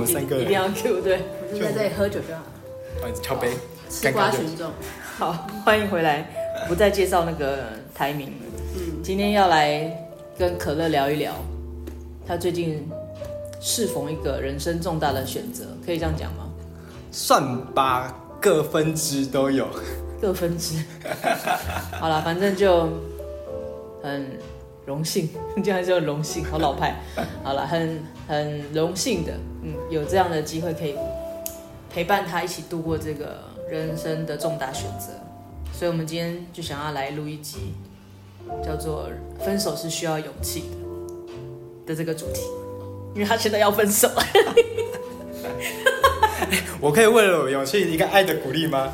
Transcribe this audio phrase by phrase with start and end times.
[0.00, 1.20] 们三个人，一定要 Q 对，
[1.52, 2.42] 我就在这里喝酒就好。
[2.96, 3.50] 不好意思，敲杯。
[3.88, 4.70] 吃瓜群众，
[5.18, 6.24] 好，欢迎回来。
[6.68, 8.46] 不再介绍那个台名了。
[8.76, 9.90] 嗯，今天要来
[10.38, 11.34] 跟可乐聊一聊，
[12.24, 12.88] 他最近
[13.60, 16.48] 适逢一个人生重大的选择，可以这样讲吗？
[17.10, 19.66] 算吧，各分支都有。
[20.20, 20.76] 各分支。
[21.98, 22.88] 好了，反正就
[24.02, 24.24] 很
[24.90, 26.96] 荣幸，今天还是很荣幸，好老派。
[27.44, 29.32] 好了，很很荣幸的，
[29.62, 30.96] 嗯，有这样的机会可以
[31.88, 33.38] 陪伴他一起度过这个
[33.70, 35.12] 人生的重大选择，
[35.72, 37.72] 所以我们今天就想要来录一集，
[38.64, 40.76] 叫做“分手是需要勇气的”
[41.86, 42.40] 的这个主题，
[43.14, 44.10] 因为他现在要分手。
[46.80, 48.92] 我可以为了勇气一个爱的鼓励吗？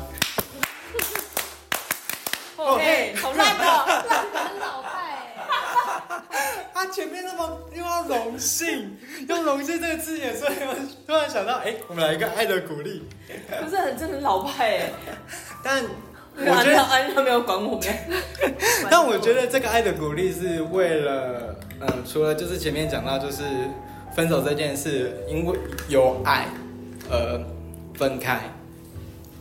[2.55, 4.97] OK，好烂的，很老派。
[6.87, 10.73] 他前面那么又要荣幸， 用荣幸这个字眼，所以我
[11.05, 13.03] 突然想到，哎，我们来一个爱的鼓励。
[13.61, 14.91] 不是很真的很老派哎，
[15.63, 15.83] 但
[16.37, 17.87] 我觉得安他没有管我们。
[18.89, 23.43] 但我觉得这个爱的鼓励是为了，嗯，除了就是前面讲到就是
[24.15, 25.57] 分手这件事，因为
[25.89, 26.45] 有爱
[27.09, 27.43] 而
[27.95, 28.39] 分开，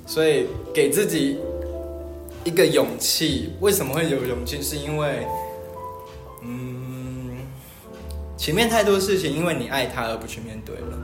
[0.05, 1.39] 所以给自己。
[2.45, 4.63] 一个勇气，为什么会有勇气？
[4.63, 5.29] 是因为，嗯，
[8.37, 10.99] 前面太多事情，因为你爱他而不去面对了。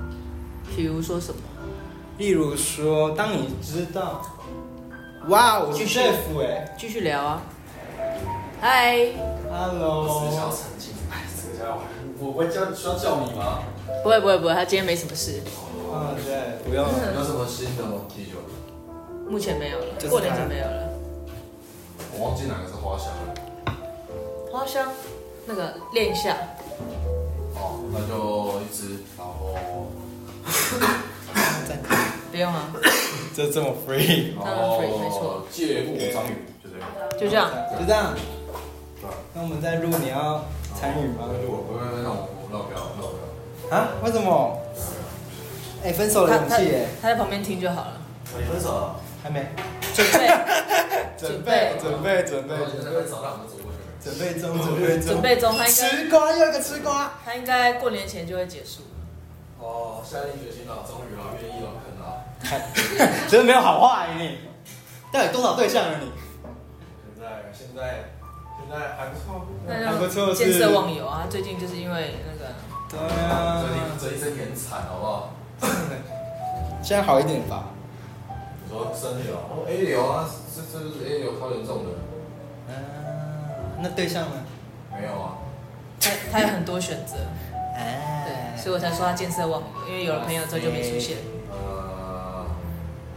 [0.76, 1.40] 比如说什么？
[2.18, 4.22] 例如说，当你知道，
[5.28, 7.42] 哇，我是 chef 哎，继续聊啊。
[8.60, 9.08] 嗨
[9.50, 10.04] ，Hello。
[10.04, 11.80] 我是想澄清，哎，这个家伙，
[12.18, 13.60] 我我叫需要叫你吗？
[14.02, 15.40] 不会不会不会，他今天没什么事。
[15.90, 16.84] 啊，对，不用。
[16.84, 18.02] 有什么新的吗？
[18.14, 18.36] 啤酒？
[19.28, 20.88] 目前没有了，过年就没有了。
[22.14, 23.34] 我忘记哪个是花香了。
[24.52, 24.92] 花香，
[25.46, 26.36] 那个练一下。
[27.62, 29.54] 哦，那就一支，然后。
[32.32, 32.72] 不用啊。
[33.36, 34.34] 就这么 free。
[34.42, 35.46] 当然 free，没错。
[35.50, 36.88] 芥末章鱼，就这样。
[37.18, 38.14] 就这样，就这样。
[39.34, 41.28] 那我们在录，你要参与吗？
[41.28, 43.16] 我不会，那我那我不要，那我不
[43.70, 43.76] 要。
[43.76, 43.88] 啊？
[44.04, 44.58] 为什么？
[45.84, 46.88] 哎，分手的勇气耶。
[47.00, 48.00] 他在旁边听就好了。
[48.36, 48.96] 你分手了？
[49.22, 49.46] 还没。
[49.94, 50.18] 准备。
[51.18, 53.02] 准备，准备，准备，准备，
[54.02, 55.56] 准备中，准备中，准备中。
[55.56, 58.82] 他应该吃瓜又一个吃瓜，他应该过年前就会结束。
[59.60, 62.02] 哦，下定决心了，终于了，愿意了，可能。
[63.30, 64.38] 真的没有好话你，
[65.12, 66.10] 到底多少对象了你？
[67.14, 68.10] 现在，现在，
[68.58, 71.28] 现在还不错，还不错，见色忘友啊！
[71.30, 72.52] 最近就是因为那个，
[72.90, 73.62] 对啊，
[74.00, 75.30] 这一生很惨，好不好？
[76.82, 77.68] 现在好一点吧。
[78.68, 81.90] 说身体哦，A 流啊，这这是 A 流超严重的。
[82.68, 82.74] 嗯，
[83.82, 84.44] 那对象呢？
[84.92, 85.38] 没有啊。
[86.00, 87.16] 他他有很多选择。
[87.76, 88.24] 哎。
[88.24, 91.16] 对，所以我才说他见色忘友，因为有了朋友之后就没出现。
[91.50, 92.46] 呃，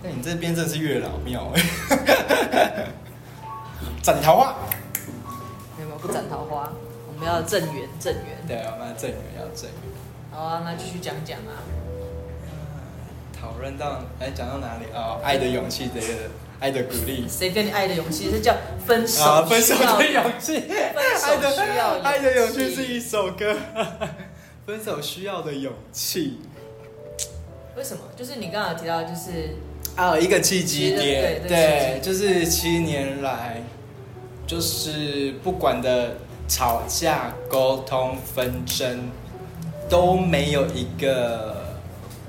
[0.01, 1.61] 那你这边真是月老庙哎。
[4.01, 4.55] 斩桃花。
[5.77, 6.71] 没有，不斩桃花，
[7.07, 8.37] 我们要正缘，正缘。
[8.47, 9.79] 对，我们要正缘，要正缘。
[10.31, 11.61] 好啊，那继续讲讲啊。
[13.39, 15.19] 讨论到哎，讲到哪里哦？
[15.23, 16.07] 爱的勇气，这个
[16.59, 17.25] 爱的鼓励。
[17.27, 18.29] 谁给你爱的勇气？
[18.31, 18.55] 是叫
[18.85, 19.23] 分手。
[19.23, 20.63] 啊，分手的勇气。
[20.67, 21.99] 爱的需要。
[21.99, 23.55] 爱的勇气是一首歌。
[24.65, 26.39] 分手需要的勇气。
[27.75, 28.03] 为什么？
[28.15, 29.55] 就是你刚刚有提到，就是
[29.95, 33.61] 啊，一个契机点，对，就是七年来，
[34.47, 36.15] 就是不管的
[36.47, 39.09] 吵架、沟通、纷争，
[39.89, 41.64] 都没有一个。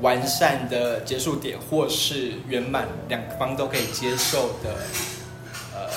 [0.02, 4.76] 完善的结束点，或是圆满，两方都可以接受的
[5.74, 5.88] 呃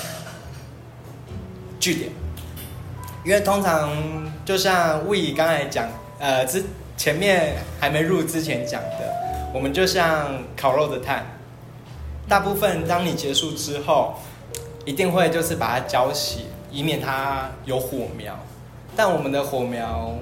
[1.80, 2.09] 句点。
[3.26, 3.92] 因为通常
[4.46, 6.64] 就像魏刚才讲，呃，之
[6.96, 9.14] 前面还没入之前讲的，
[9.53, 11.26] 我们就像烤肉的炭，
[12.28, 14.16] 大部分当你结束之后，
[14.85, 18.40] 一定会就是把它浇熄，以免它有火苗。
[18.96, 20.16] 但我们的火苗。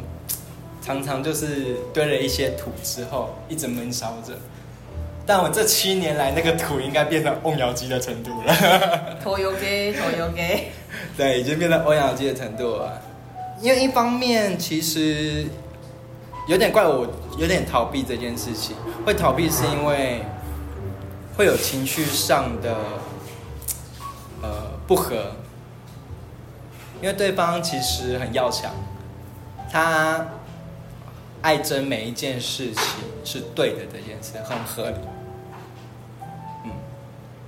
[0.88, 4.31] 常常就是堆了一些土之后，一直闷烧着。
[5.25, 9.18] 但我这七年来，那个土应该变成瓮窑鸡的程度了。
[9.22, 10.72] 拖油给，拖油给。
[11.18, 13.01] 对，已经变成瓮窑鸡的程度了。
[13.60, 15.48] 因为一方面，其实
[16.48, 17.06] 有点怪我，
[17.38, 18.78] 有点逃避这件事情。
[19.06, 20.22] 会逃避是因为
[21.36, 22.74] 会有情绪上的
[24.42, 24.50] 呃
[24.88, 25.34] 不合，
[27.01, 28.72] 因为对方其实很要强，
[29.69, 30.25] 他。
[31.48, 32.84] 爱真每一件事情
[33.24, 34.98] 是对的，这件事很合理。
[36.66, 36.72] 嗯，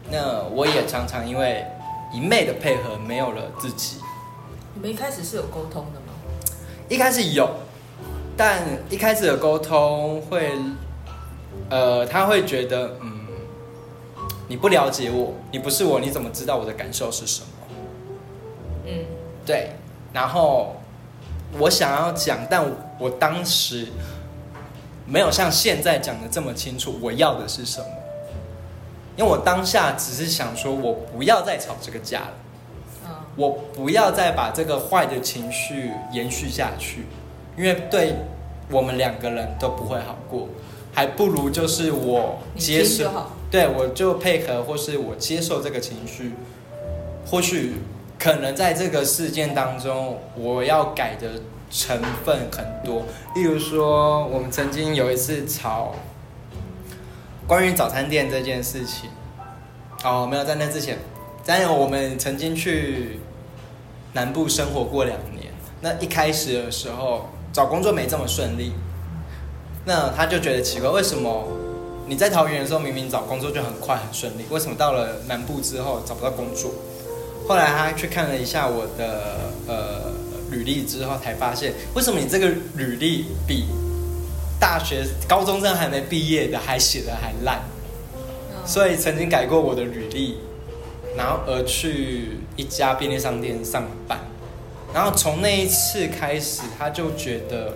[0.09, 1.65] 那我也常常因为
[2.13, 3.97] 一昧的配合，没有了自己。
[4.73, 6.13] 你们一开始是有沟通的吗？
[6.87, 7.49] 一开始有，
[8.37, 10.49] 但一开始的沟通会
[11.69, 13.27] 呃，他会觉得，嗯，
[14.47, 17.47] 你不了解我，你不是我，你怎么知道我的感受是什么？
[18.85, 19.05] 嗯，
[19.45, 19.71] 对。
[20.13, 20.77] 然后
[21.57, 22.63] 我想要讲，但
[22.99, 23.87] 我当时
[25.07, 27.87] 没有像现在讲的这么清楚，我要的是什么？
[29.17, 32.33] 因为我当下只是想说，我不要再吵这个架了，
[33.35, 37.05] 我不要再把这个坏的情绪延续下去，
[37.57, 38.13] 因为对
[38.69, 40.47] 我们两个人都不会好过，
[40.93, 43.11] 还不如就是我接受，
[43.49, 46.33] 对，我就配合，或是我接受这个情绪，
[47.25, 47.77] 或许。
[48.19, 51.29] 可能在这个事件当中，我要改的
[51.71, 53.03] 成分很多。
[53.33, 55.95] 例如说，我们曾经有一次吵
[57.47, 59.09] 关于早餐店这件事情。
[60.03, 60.97] 哦，没有在那之前，
[61.43, 63.21] 在我们曾经去
[64.11, 65.53] 南部生活过两年。
[65.79, 68.73] 那一开始的时候，找工作没这么顺利。
[69.85, 71.47] 那他就觉得奇怪，为什么
[72.05, 76.71] 你在桃园的时候明明找工作就很快很顺利，为什么到了南部之后找不到工作？
[77.49, 80.11] 后来他去看了一下我的呃
[80.51, 83.65] 履历之后，才发现为什么你这个履历比
[84.59, 87.63] 大学高中生还没毕业的还写的还烂，
[88.67, 90.37] 所以曾经改过我的履历，
[91.17, 94.19] 然后而去一家便利商店上班，
[94.93, 97.73] 然后从那一次开始，他就觉得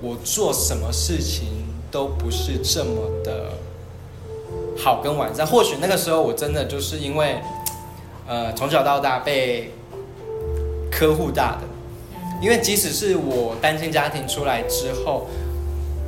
[0.00, 3.50] 我做什么事情都不是这么的
[4.78, 5.46] 好跟完善。
[5.46, 7.36] 或许那个时候我真的就是因为。
[8.26, 9.70] 呃，从小到大被
[10.90, 11.62] 呵护大的，
[12.40, 15.26] 因为即使是我单亲家庭出来之后，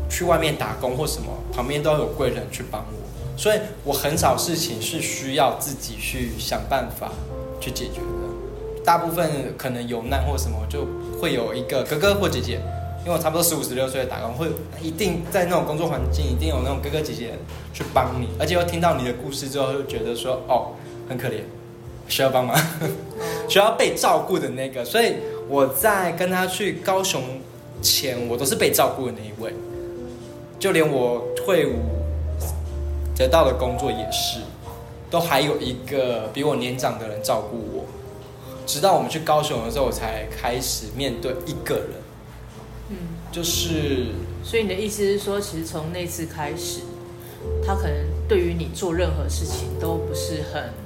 [0.09, 7.13] 去外面打工或什么，旁边都有贵人去帮我，所以我很少事情是需要自己去想办法
[7.61, 8.83] 去解决的。
[8.85, 10.87] 大部分可能有难或什么，就
[11.21, 12.61] 会有一个哥哥或姐姐，
[13.05, 14.47] 因为我差不多十五十六岁打工，会
[14.81, 17.35] 一定在那种工作环境，一定有那种哥哥姐姐
[17.75, 20.73] 去帮你，而且又听到你的故事之后，就觉得说哦，
[21.09, 21.41] 很可怜。
[22.08, 22.56] 需要帮忙，
[23.49, 25.14] 需要被照顾的那个，所以
[25.49, 27.23] 我在跟他去高雄
[27.82, 29.53] 前，我都是被照顾的那一位，
[30.58, 31.75] 就连我退伍
[33.17, 34.41] 得到的工作也是，
[35.11, 37.85] 都还有一个比我年长的人照顾我，
[38.67, 41.91] 直到我们去高雄的时候，我才开始面对一个人，
[42.91, 42.97] 嗯，
[43.32, 44.06] 就是，
[44.44, 46.81] 所以你的意思是说，其实从那次开始，
[47.67, 47.94] 他可能
[48.29, 50.86] 对于你做任何事情都不是很。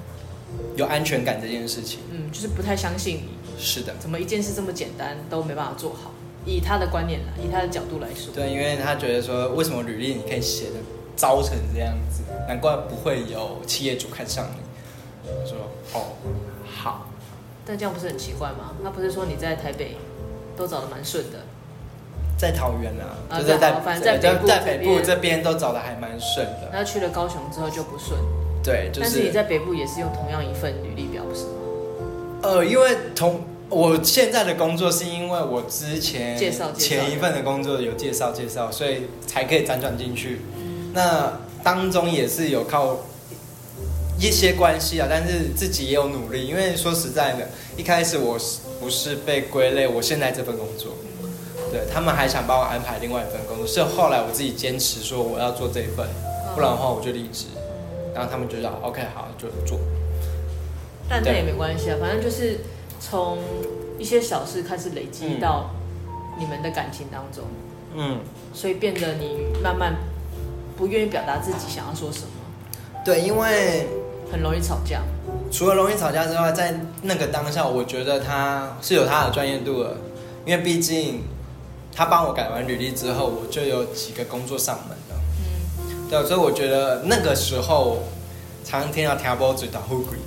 [0.77, 3.41] 有安全感这件事情，嗯，就是不太相信你。
[3.59, 6.13] 是的，怎么一件事这么简单都没办法做好？
[6.47, 10.77] 以他的观念来，以他的角度来说，对，因为他觉得说，为什么履历你可以写的
[11.15, 12.23] 糟成这样子？
[12.49, 15.31] 难怪不会有企业主看上你。
[15.31, 15.59] 我说
[15.93, 16.17] 哦，
[16.65, 17.07] 好，
[17.67, 18.75] 但这样不是很奇怪吗？
[18.83, 19.99] 他不是说你在台北
[20.57, 21.41] 都找的蛮顺的，
[22.39, 23.59] 在桃园啊，就是在
[24.01, 26.71] 在北部在北部这边都找的还蛮顺的。
[26.73, 28.19] 那去了高雄之后就不顺。
[28.63, 29.01] 对，就是。
[29.03, 31.51] 但是你在北部也是用同样一份履历表，不是吗？
[32.43, 40.41] 呃，因为同我现在的工作是因为我之前介绍前一份的工作有介绍介绍，所以才可以辗转进去。
[40.57, 40.93] 嗯。
[40.95, 42.99] 那当中也是有靠
[44.19, 46.47] 一些关系啊，但是自己也有努力。
[46.47, 50.93] 因为说实在的，一开始我是不是被归类我现在这份工作？
[51.23, 51.31] 嗯。
[51.71, 56.07] 对，他们还想帮我安排另外一份工作，是后来我自己坚持说我要做这一份，
[56.55, 57.45] 不然的话我就离职。
[58.15, 59.79] 然后他们就说 OK，好，就做。
[61.09, 62.59] 但那也没关系啊，反正就是
[63.01, 63.39] 从
[63.99, 65.71] 一些小事开始累积到
[66.39, 67.45] 你们的感情当中，
[67.95, 68.19] 嗯，
[68.55, 69.97] 所以变得你慢慢
[70.77, 72.29] 不愿意表达自己想要说什么。
[73.05, 73.89] 对，因为
[74.31, 75.03] 很容易吵架。
[75.51, 79.97] 除了容易吵架之外，在那个当下，我觉得他是有他的专业度的，
[80.47, 81.25] 因为毕竟
[81.93, 84.97] 他帮我改完履历之后，我就有几个工作上门。
[86.11, 87.99] 对，所以我觉得那个时候
[88.65, 90.19] 常常听到调波嘴打呼鬼，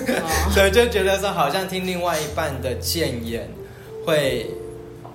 [0.52, 3.48] 所以就觉得说好像听另外一半的谏言
[4.04, 4.50] 会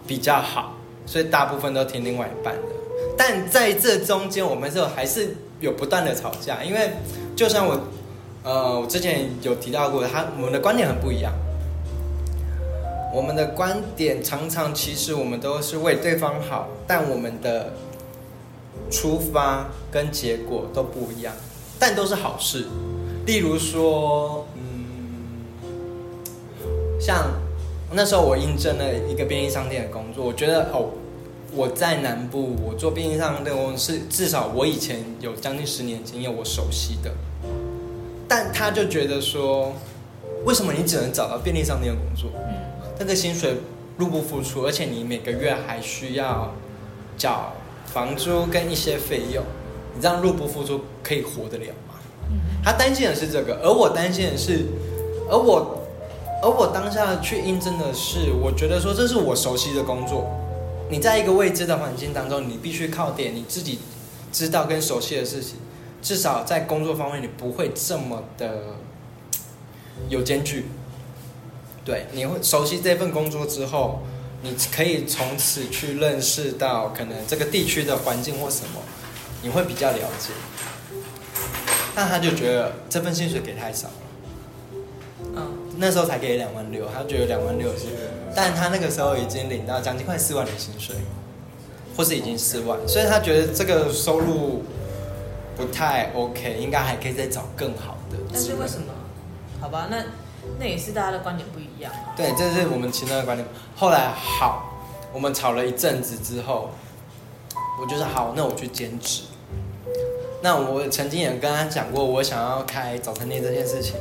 [0.07, 2.61] 比较好，所以大部分都听另外一半的。
[3.15, 6.89] 但在这中间，我们是还是有不断的吵架，因为
[7.35, 7.79] 就像我
[8.43, 11.31] 呃，我之前有提到过，他我们的观点很不一样，
[13.13, 17.71] 我们的观点常常其实我们都是为对方好，但我们的。
[18.91, 21.33] 出发跟结果都不一样，
[21.79, 22.67] 但都是好事。
[23.25, 26.21] 例如说，嗯，
[26.99, 27.31] 像
[27.91, 30.91] 那时候我应征了一个便利商店的工作，我觉得哦，
[31.53, 37.11] 我在南部，我做便利商店工作是至少我以前有将近十年经验，我熟悉的。
[38.27, 39.73] 但他就觉得说，
[40.45, 42.29] 为什么你只能找到便利商店的工作？
[42.35, 42.53] 嗯，
[42.99, 43.55] 那个薪水
[43.97, 46.53] 入不敷出，而且你每个月还需要
[47.17, 47.51] 缴。
[47.95, 49.41] 房租跟一些费用，
[49.95, 51.95] 你这样入不敷出可以活得了吗？
[52.61, 54.65] 他担心的是这个，而我担心的是，
[55.29, 55.79] 而我，
[56.43, 60.29] 而我当下去应征的是，我觉得说这是我熟悉的工作。
[60.89, 63.79] 你在一个未知的环境当中，你必须靠点你自己
[64.29, 65.55] 知道跟熟悉的事情，
[66.01, 68.75] 至少在工作方面你不会这么的
[70.09, 70.65] 有间距。
[71.85, 74.01] 对，你会熟悉这份工作之后，
[74.45, 78.79] 你可以从此去认识到可能这个地区的环境或什么，
[79.41, 80.29] 你会比较了解。
[81.95, 83.93] 但他就觉得这份薪水给太少了，
[85.35, 87.85] 嗯，那时候才给两万六，他觉得两万六是，
[88.35, 90.95] 但他那个时候已经领到将近快四万的薪水，
[91.97, 94.63] 或是已经四万，所以他觉得这个收入
[95.57, 98.17] 不太 OK，应该还可以再找更好的。
[98.31, 98.93] 但是为什么？
[99.59, 100.03] 好吧，那
[100.59, 101.91] 那也是大家的观点不一样。
[102.15, 103.47] 对，这是我们其他的观点。
[103.75, 104.73] 后来好，
[105.13, 106.69] 我们吵了一阵子之后，
[107.79, 109.23] 我就是好，那我去兼职。
[110.41, 113.95] 那我曾经也跟他讲过，我想要开早餐店这件事情。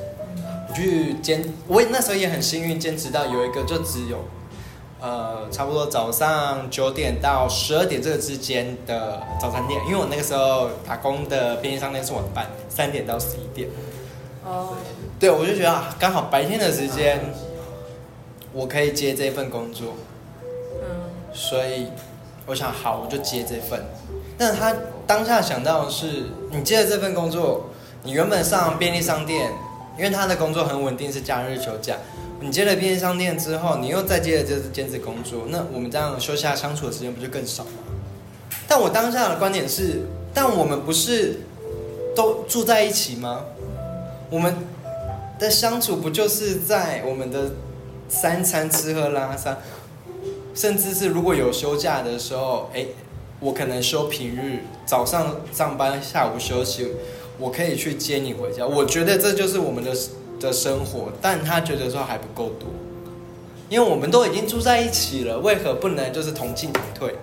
[0.68, 4.24] 我去兼，我那时候也很幸运，兼职到有一个就只有，
[5.00, 9.80] 呃，差不多早上九点到十二点这个之间的早餐店。
[9.86, 13.68] 因为我那个时候打工的便利商店是晚班，三点到十一点。
[14.44, 14.74] 哦。
[15.18, 17.18] 对，我就觉得刚好白天的时间，
[18.54, 19.94] 我可以接这份工作。
[20.80, 20.86] 嗯。
[21.34, 21.88] 所以
[22.46, 23.84] 我想，好，我就接这份。
[24.38, 24.74] 但是他
[25.06, 27.70] 当下想到的是，你接了这份工作，
[28.04, 29.52] 你原本上便利商店，
[29.98, 31.96] 因为他的工作很稳定，是假日休假。
[32.40, 37.70] 你接了便利商店之后，你又再接了这兼职工作，那我们这样休假相处的时间不就更少吗？
[38.68, 41.40] 但我当下的观点是，但我们不是
[42.14, 43.44] 都住在一起吗？
[44.30, 44.56] 我们
[45.38, 47.52] 的相处不就是在我们的
[48.08, 49.58] 三餐吃喝拉撒，
[50.54, 52.86] 甚至是如果有休假的时候，哎。
[53.40, 56.92] 我可能休平日，早上上班，下午休息，
[57.36, 58.66] 我可以去接你回家。
[58.66, 59.94] 我觉得这就是我们的
[60.40, 62.70] 的生活，但他觉得说还不够多，
[63.68, 67.16] 因为我们都已经住在一起了，为何不能就是同进同退？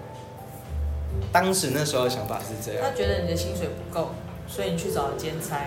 [1.32, 2.84] 当时那时候的想法是这样。
[2.88, 4.12] 他觉得你的薪水不够，
[4.48, 5.66] 所以你去找了兼差。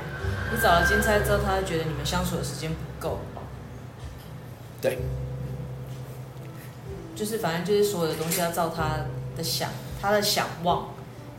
[0.52, 3.18] 你找了兼差之后，他就觉得你们相处的时间不够。
[4.84, 4.98] 对。
[7.16, 8.98] 就是反正就是所有的东西要照他
[9.36, 9.70] 的想。
[10.02, 10.88] 他的想望，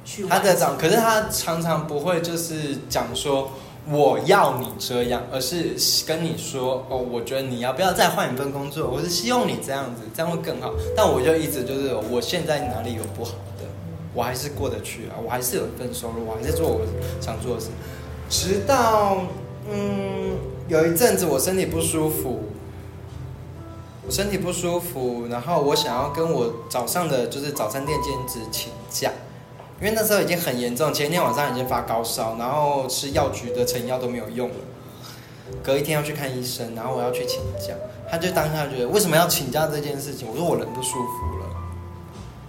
[0.03, 3.51] 去他的长，可是他常常不会就是讲说
[3.87, 5.75] 我要你这样，而是
[6.07, 8.89] 跟你说哦，我觉得你要不要再换一份工作？
[8.89, 10.73] 我是希望你这样子，这样会更好。
[10.97, 13.65] 但我就一直就是我现在哪里有不好的，
[14.15, 16.81] 我还是过得去啊，我还是有一份收入，我还是做我
[17.21, 17.67] 想做的事。
[18.27, 19.21] 直到
[19.69, 22.45] 嗯有一阵子我身体不舒服。
[24.05, 29.11] 我身体不舒服，然后我想要跟我早上的就是早餐店兼职请假，
[29.81, 34.55] 因为那时候已经很严重，前一天晚上已经发高烧，然后吃药局的成药都没有用了，
[35.63, 37.73] 隔一天要去看医生，然后我要去请假，
[38.07, 41.45] 他就当下觉得为什么要请假这件事情，我说我人不舒服了。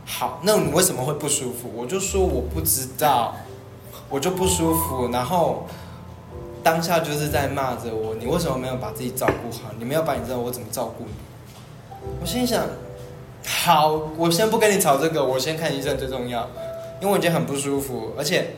[0.04, 1.70] 好，那你为什么会不舒服？
[1.74, 3.34] 我就说我不知道，
[4.10, 5.66] 我就不舒服，然后
[6.62, 9.72] 当下就是在骂着我，你为什么没有把自己照顾好？
[9.78, 11.12] 你没有把你知道我怎么照顾你？
[12.20, 12.66] 我心想，
[13.44, 16.50] 好，我先不跟你吵这个，我先看医生最重要，
[17.00, 18.48] 因为我已经很不舒服，而且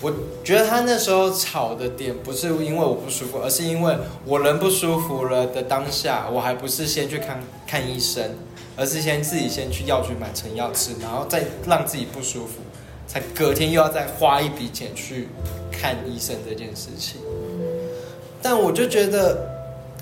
[0.00, 8.30] 我觉得他那时候吵的点不是因为我不舒服，而是因为我人不舒服了的当下，我还不是先去看看医生，
[8.76, 12.54] 而是先自己先去药局买成药吃，然后再让自己不舒服，
[13.06, 15.28] 才隔天又要再花一笔钱去
[15.70, 17.20] 看医生这件事情，
[18.42, 19.53] 但我就觉得。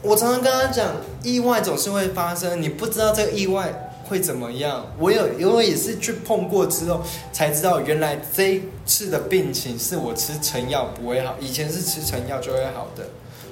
[0.03, 4.85] 我常常跟他讲，意外总是会发生，你不知道这个意外会怎么样。
[4.99, 7.01] 我有，因为也是去碰过之后，
[7.33, 13.05] 才知道原来这一次的病情是我吃成药不会好，以前是吃成药就会好的，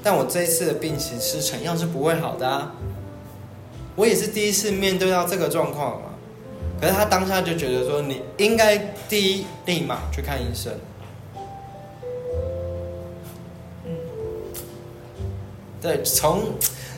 [0.02, 2.72] 但我这一次的病情吃成药是不会好的啊。
[3.94, 6.08] 我也是第一次面对到这个状况嘛，
[6.80, 8.76] 可是他当下就觉得说，你应该
[9.08, 10.72] 第一立马去看医生。
[15.80, 16.42] 对，从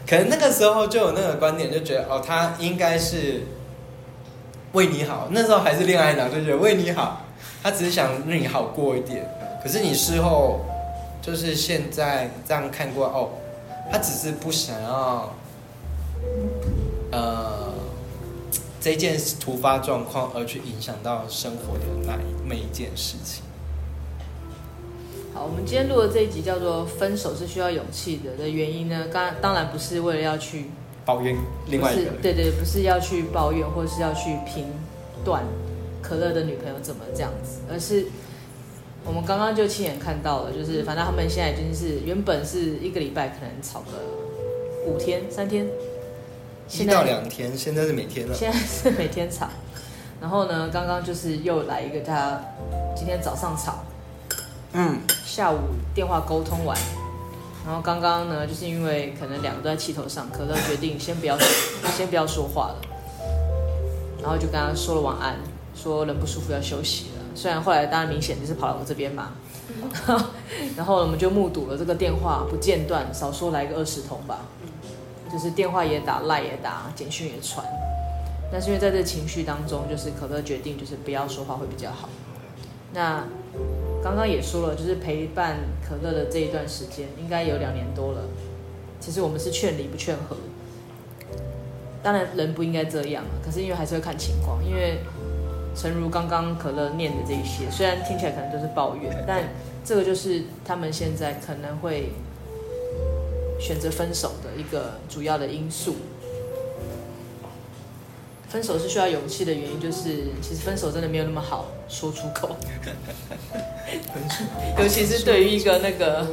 [0.06, 3.42] 可能那个时候就有那个观点，就觉得哦，他应该是
[4.72, 5.28] 为你好。
[5.30, 7.22] 那时候还是恋爱脑，就觉得为你好，
[7.62, 9.24] 他只是想让你好过一点。
[9.62, 10.60] 可是你事后
[11.22, 13.30] 就是现在这样看过哦，
[13.92, 15.32] 他只是不想要
[17.12, 17.72] 呃
[18.80, 23.44] 这件突发状况而去影响到生活的那每一件事情。
[25.34, 30.66] 好，我们今天录的这一集叫做“分手是需要勇气的”的原因呢，刚当然不是为了要去
[31.06, 31.34] 抱怨
[31.68, 34.66] 另外一个，对对，不是要去抱怨，或者是要去评
[35.24, 35.42] 断
[36.02, 38.04] 可乐的女朋友怎么这样子，而是
[39.06, 43.92] 我们刚刚就亲眼看到了，就是反正他们现在已经是原本是一个礼拜可能吵个
[44.86, 45.66] 五天三天，
[46.70, 48.34] 一到两天，现在是每天了。
[48.34, 49.48] 现在是每天吵，
[50.20, 52.38] 然后呢，刚刚就是又来一个他
[52.94, 53.82] 今天早上炒，
[54.74, 55.58] 嗯，下午
[55.94, 56.76] 电话沟通完，
[57.66, 61.36] 然后刚刚呢，就是因为可能两个都在气头上，可乐决定先不要
[61.94, 62.76] 先不要说话了，
[64.22, 65.36] 然后就跟他说了晚安，
[65.76, 67.22] 说人不舒服要休息了。
[67.34, 69.32] 虽然后来当然明显就是跑到我这边嘛，
[70.76, 74.40] 然后我们就目睹了这个电话不间断，少说来个二十通吧，
[75.30, 77.66] 就是电话也打，赖也打，简讯也传。
[78.50, 82.08] 但是因为在这情绪当中，就是可乐决定就是不要说话会比较好。
[82.92, 83.24] 那
[84.02, 88.22] 刚刚也说了，就是陪伴可乐的这一段时间应该有两年多了。
[89.00, 90.36] 其实我们是劝离不劝和，
[92.02, 94.98] 当然人不应该这样，可是因为还是会看情况，因为。
[95.74, 99.42] 诚如刚刚可乐念的这一些，虽然听起来可能都是抱怨，但
[99.82, 102.12] 这个就是他们现在可能会
[103.58, 105.94] 选择分手的一个主要的因素。
[108.52, 112.54] 分手是需要勇气的原因，就是其实分手真的没有那么好说出口，
[114.78, 116.26] 尤其是对于一个那个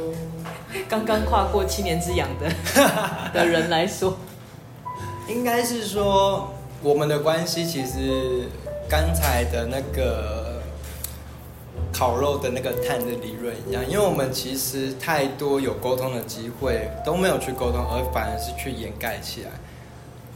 [0.86, 2.52] 刚刚跨过七年之痒的
[3.32, 4.18] 的人来说，
[5.28, 8.48] 应该是说我们的关系其实。
[8.92, 10.60] 刚才的那个
[11.92, 19.50] 烤肉的那个碳的理论一样，因为我们其实太多有沟通的机会都没有去沟通，而反而是去掩盖起来。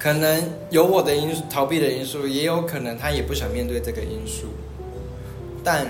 [0.04, 4.48] 可能有我的因素，逃避的因素，也有可能他也不想面对这个因素，
[5.64, 5.86] 但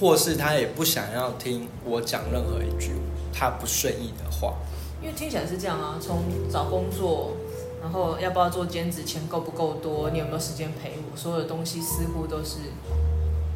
[0.00, 2.92] 或是他也不想要听我讲任何一句
[3.34, 4.54] 他不顺意的话。
[5.02, 7.36] 因为听起来是这样啊，从找工作。
[7.82, 9.04] 然后要不要做兼职？
[9.04, 10.08] 钱够不够多？
[10.08, 11.14] 你有没有时间陪我？
[11.14, 12.60] 所有的东西似乎都是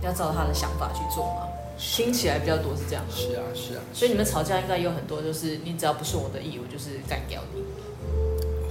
[0.03, 1.49] 要照他的想法去做嘛？
[1.79, 3.03] 听起来比较多是这样。
[3.09, 3.81] 是啊，是啊。
[3.95, 7.63] 所以你们吵架应该有很多，就是你只要不顺我的意，我就是干掉你。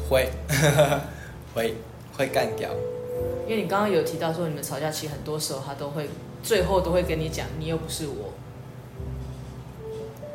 [0.09, 0.29] 会，
[1.55, 1.75] 会，
[2.17, 2.69] 会干掉。
[3.47, 6.09] 因为你刚刚有提到说，你们吵架其实很多时候他都会
[6.43, 8.33] 最后都会跟你讲，你又不是我。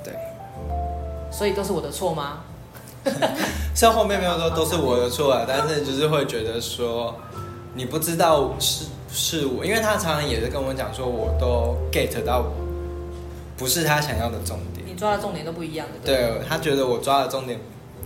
[0.03, 0.15] 对。
[1.31, 2.45] 所以都是我的错吗？
[3.75, 7.15] 像后面没有说都是我的错啊， 但是就是会觉得说
[7.75, 12.45] 你不知道是是我，因为他常常也是跟我讲说，我都 get 到
[13.57, 15.95] 不是他想要的重点，你抓的重点都不一样的。
[16.07, 17.59] 对，对，他觉得我抓的重点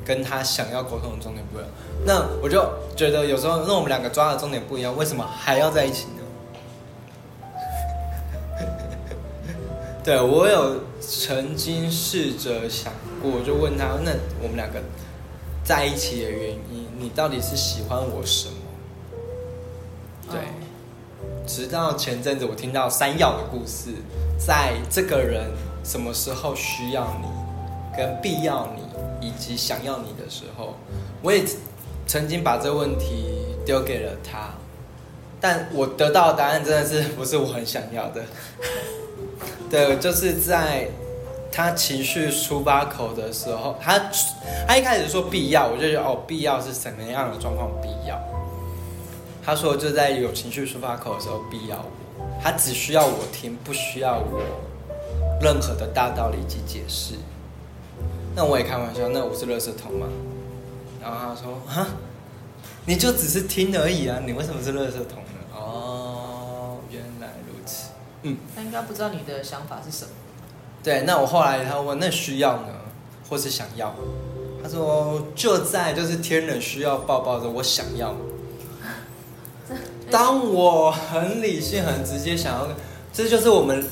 [0.07, 1.69] 跟他想要沟通的重点不一样，
[2.05, 2.65] 那我就
[2.95, 6.23] 觉得有时候那我们两个抓的重点不一样，为什么还要在一起呢？
[10.05, 14.81] 对，我有曾经试着想过，我就问他，那我们两个
[15.65, 18.55] 在一起的原因，你到底是喜欢我什么？
[20.31, 20.41] 对，
[21.47, 23.91] 直到前阵子我听到山药的故事，
[24.39, 25.51] 在这个人
[25.83, 27.27] 什么时候需要你，
[27.97, 30.75] 跟必要你，以及想要你的时候，
[31.23, 31.45] 我也
[32.07, 34.51] 曾经把这个问题丢给了他，
[35.41, 38.23] 但我得到的答案真的是不是我很想要的。
[39.71, 40.89] 对，就是在
[41.51, 43.99] 他情绪出发口的时候，他
[44.69, 48.21] 他一开始说必要，我就觉得哦，必要是什么样的状况必要？
[49.45, 54.43] 他说就在有情绪出发口的时候必要我，他只需要我听，不需要我
[55.41, 57.15] 任何的大道理及解释。
[58.37, 60.07] 那我也开玩笑，那我是垃圾桶吗？
[61.03, 61.87] 然后他说哈，
[62.85, 65.57] 你就只是听而已啊，你为什么是垃圾桶呢？
[65.57, 67.87] 哦，原来如此。
[68.25, 70.11] 嗯，他应该不知道你的想法是什么。
[70.83, 72.69] 对，那我后来他问，那需要呢，
[73.31, 73.95] 或是想要？
[74.63, 78.15] 他说就在就是天冷需要抱抱的，我想要。
[80.11, 82.69] 当我很理性、很直接想要，
[83.15, 83.83] 这就是我们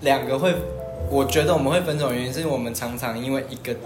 [0.00, 0.54] 两个会，
[1.12, 3.76] 我觉得我们会分手的原因，是因为我们常常因为一个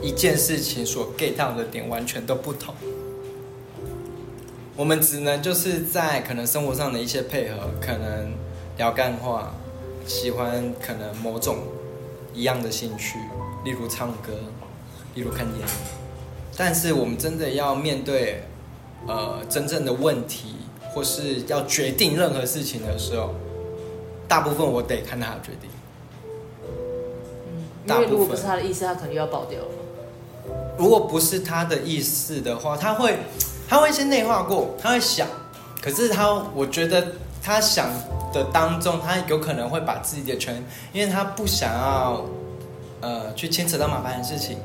[0.00, 2.74] 一件事情所 get 到的点完全都不同。
[4.74, 8.32] 我们只能就是在可能生活上的一些配合，可能。
[8.78, 9.52] 聊干话，
[10.06, 11.58] 喜欢可能某种
[12.32, 13.18] 一样的兴趣，
[13.66, 14.32] 例如唱歌，
[15.14, 15.66] 例如看电影。
[16.56, 18.44] 但是我们真的要面对，
[19.06, 20.54] 呃，真正的问题，
[20.94, 23.34] 或是要决定任何事情的时候，
[24.26, 25.68] 大部分我得看他的决定。
[27.86, 29.58] 嗯，因为如果不是他的意思，他可能又要爆掉。
[30.78, 33.18] 如果不是他的意思的话，他会，
[33.68, 35.26] 他会先内化过，他会想。
[35.80, 37.88] 可是他，我觉得他想。
[38.32, 42.24] 的当中，他有可能会把自己的权，因为他不想要，
[43.02, 44.56] 呃，去牵扯到麻烦的事情。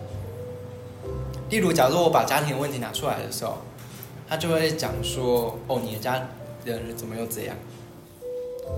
[1.50, 3.58] 例如，假如我把家庭的问题拿出来的时候，
[4.30, 6.30] 他就会讲说：“哦，你的家
[6.64, 7.58] 人怎么又这样？”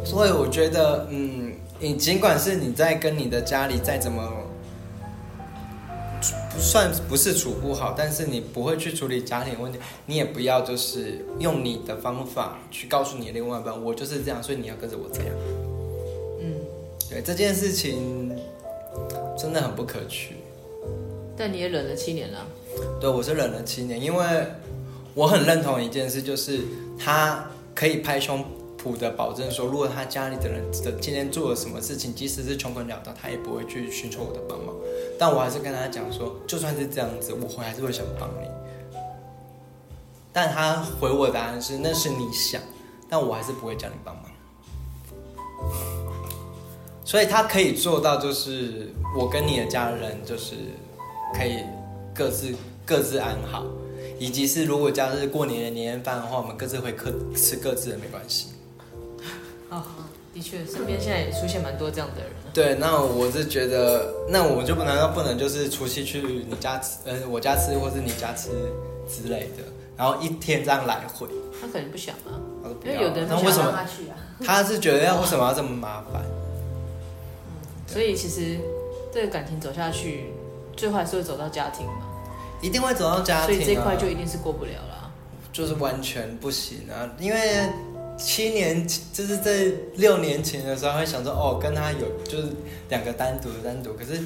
[0.03, 4.29] 所以我觉得，嗯，你尽管是你在跟你的家里再怎么
[6.51, 15.31] 不算不是处不好，但是你不会去处理家庭问题，你也不要就是用你的方法去告诉你的另外一半，我就是这样，所以你要跟着我这样。
[16.41, 16.55] 嗯，
[17.09, 18.37] 对，这件事情
[19.37, 20.35] 真的很不可取。
[21.37, 22.45] 但你也忍了七年了。
[22.99, 24.25] 对，我是忍了七年，因为
[25.13, 26.59] 我很认同一件事，就是
[26.99, 28.43] 他可以拍胸
[28.81, 34.73] 脯的保证说，如果他家里的人的今天做了什么事情，即使是穷困潦倒，他也不会去寻求我的帮忙。
[35.17, 38.47] 但我还是跟他讲说，就算是这样子，我还是会想帮你。
[40.31, 42.61] 但他回我的答案是，那是你想，
[43.09, 44.25] 但我还是不会叫你帮忙。
[47.03, 50.55] 所以他可以做到，就是我跟你的家人，就是
[51.33, 51.57] 可以
[52.13, 52.53] 各自
[52.85, 53.65] 各自安好，
[54.19, 58.49] 以及是如果假日过年的年夜饭的话，我们各自会各吃各自的，没关系。
[59.69, 59.83] 哦，
[60.33, 62.31] 的确，身边现在也出现蛮多这样的人。
[62.53, 68.49] 对，那我是觉得，那我就不难道不能就是除夕去你家吃，呃，我家吃，或是你家吃
[69.07, 69.63] 之类的，
[69.95, 71.27] 然后一天这样来回。
[71.61, 74.17] 他可能不想啊，不因为有的人不想让他去啊。
[74.43, 76.23] 他是觉得要为什么要这么麻烦？
[76.25, 77.53] 嗯，
[77.85, 78.57] 所以其实
[79.13, 80.31] 这个感情走下去，
[80.75, 82.07] 最后还是会走到家庭嘛。
[82.61, 85.11] 一定会走到家庭啊，所以这块就一定是过不了了。
[85.53, 87.69] 就是完全不行啊，因为。
[88.19, 92.49] 七年就是在六年前的时候，会想说哦，跟他有就是
[92.89, 93.93] 两个单独的单独。
[93.93, 94.21] 可是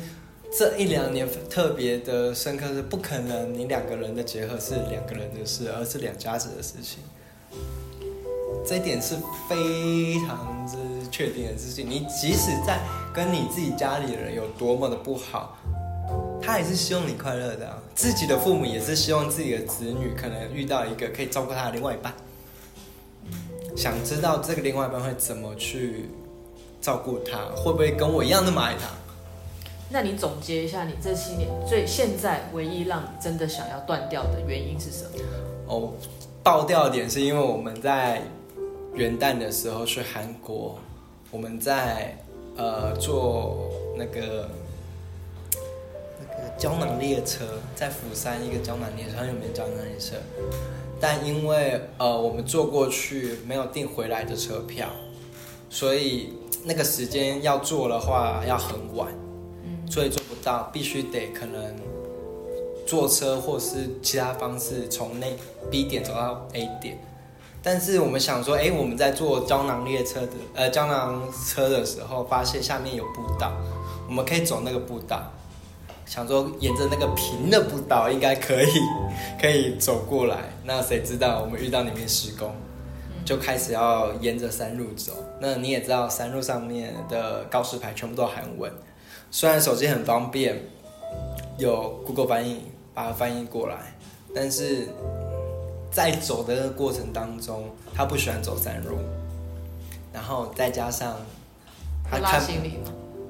[0.58, 7.00] 这一两年特别的深刻，是不可能你两个人的结合是两个人的事，而是两家子的事情。
[8.66, 9.16] 这一点是
[9.48, 10.78] 非常之
[11.12, 11.88] 确定的事情。
[11.88, 12.80] 你即使在
[13.14, 15.58] 跟你自己家里的人有多么的不好，
[16.42, 17.82] 他也是希望你快乐的。
[17.94, 22.14] 自己的父母也是希望自己的子女可能遇到一个可以照顾他的另外一半。
[23.76, 26.10] 想知道这个另外一半会怎么去
[26.82, 28.90] 照顾他，会不会跟我一样那么爱他？
[29.90, 35.12] 那你总结一下，你这七年最现在唯一让你真的想要断掉的原因是什么？
[35.68, 35.94] 哦，
[36.42, 38.22] 爆掉点是因为我们在
[38.96, 40.80] 元旦的时候去韩国，
[41.32, 42.18] 我们在
[42.58, 44.50] 呃坐那个
[46.20, 50.16] 那个胶囊列车，在釜山一个胶囊列车，很有名的胶囊列车。
[51.04, 54.88] 但因为呃我们坐过去没有订回来的车票，
[55.70, 56.32] 所以
[56.64, 59.10] 那个时间要坐的话要很晚，
[59.92, 61.76] 所以做不到，必须得可能
[62.88, 65.28] 坐车或是其他方式从那
[65.70, 66.98] B 点走到 A 点。
[67.62, 73.52] 但是我们想说，哎，我们在坐胶囊列车的呃胶囊车的时候，发现下面有步道，
[74.08, 75.22] 我们可以走那个步道。
[76.06, 78.68] 想说沿着那个平的步道应该可以，
[79.42, 80.38] 可以走过来。
[80.64, 82.54] 那谁知道我们遇到里面施工，
[83.26, 85.14] 就开始要沿着山路走。
[85.40, 88.72] 那你也知道，山路上面的告示牌全部都韩文。
[89.32, 90.62] 虽然手机很方便，
[91.58, 93.96] 有 Google 翻译把它翻译过来，
[94.36, 94.88] 但是
[95.92, 98.98] 在走的过程当中，他不喜欢走山路，
[100.14, 101.16] 然后再加上
[102.10, 102.42] 他看。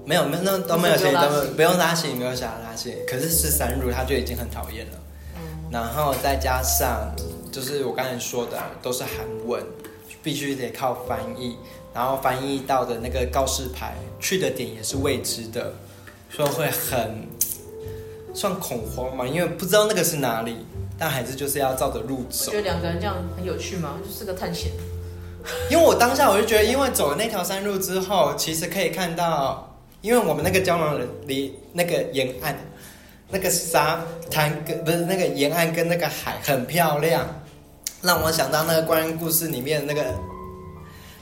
[0.06, 2.98] 没有，没有，那都没有行李，都不用拉行李，没有想要拉行李。
[3.08, 4.98] 可是是山路，他就已经很讨厌了。
[5.38, 5.70] 嗯。
[5.72, 7.10] 然后再加上，
[7.52, 9.64] 就是我刚才说的，都是韩文，
[10.22, 11.56] 必须得靠翻译。
[11.94, 15.74] 然后翻译到的那个告示牌，去的点也是未知的，
[16.30, 17.28] 所以会很
[18.34, 20.66] 算恐慌嘛，因为不知道那个是哪里，
[20.98, 22.52] 但还是就是要照着路走。
[22.52, 24.00] 觉得两个人这样很有趣吗？
[24.04, 24.72] 就是个探险。
[25.70, 29.70] 因为我当下我就觉得，因为走了那条山路之后，其实可以看到。
[30.04, 32.54] 因为我们那个胶囊离那个沿岸，
[33.30, 37.26] 那个沙滩跟不是那个沿岸跟那个海很漂亮，
[38.02, 40.04] 让我想到那个观音故事里面那个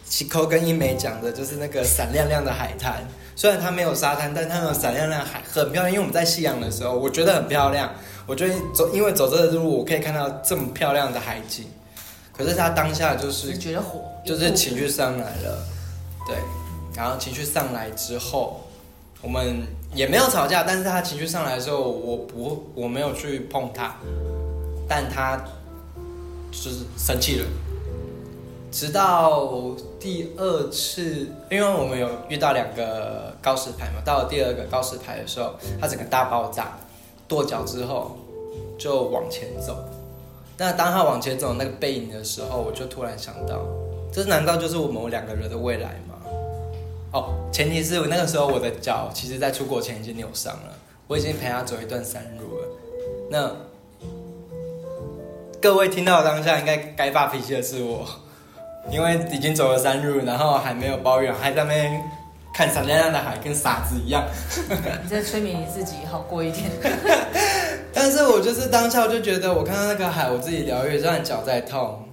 [0.04, 3.08] 齐扣跟英美讲的，就是那个闪亮亮的海滩。
[3.36, 5.92] 虽然它没有沙滩，但它有闪亮亮的海，很漂亮。
[5.92, 7.94] 因为我们在夕阳的时候，我觉得很漂亮。
[8.26, 11.66] 我觉得走，因为走这个路，我可以看到这么漂亮的海景。
[12.36, 15.64] 可是他当下就是觉得火，就是情绪上来了，
[16.28, 16.36] 对，
[16.96, 18.60] 然后情绪上来之后。
[19.22, 23.96] 我们也没有吵架，但是他情绪上来的时候，我不，我没有去碰他，
[24.88, 25.38] 但他
[26.52, 27.46] 就是生气了。
[28.72, 36.78] 直到第二次，因为我们有遇到两个告示牌嘛，到了第二个告示牌的时候，他整个大爆炸，
[37.28, 38.18] 跺脚之后
[38.80, 39.78] 就往前走。
[40.58, 43.60] 那当他往前走那个背影的时候，我就突然想到，
[44.12, 46.11] 这难道就是我们两个人的未来吗？
[47.14, 50.74] 哦，前提是我那个时候我的脚其实，在出国前已经扭伤了，
[51.08, 52.68] 我已经陪他走一段山路了。
[53.30, 53.52] 那
[55.62, 58.08] 各位听到当下应该该发脾气的是我，
[58.90, 62.02] 因为已经走了山路，然后还没有抱怨，还在那边
[62.54, 64.24] 看闪亮亮的海，跟傻子一样。
[65.04, 66.72] 你在催眠你自己，好过一点。
[67.94, 72.06] 但是我就是当下我就觉得，我看到那个海，我自己疗愈，虽然脚在痛，